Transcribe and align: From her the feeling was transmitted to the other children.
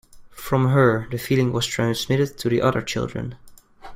From 0.33 0.69
her 0.69 1.07
the 1.11 1.19
feeling 1.19 1.53
was 1.53 1.67
transmitted 1.67 2.35
to 2.39 2.49
the 2.49 2.59
other 2.59 2.81
children. 2.81 3.35